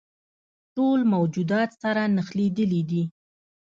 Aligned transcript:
ټول 0.75 0.99
موجودات 1.13 1.69
سره 1.81 2.01
نښلیدلي 2.15 2.81
دي. 2.89 3.03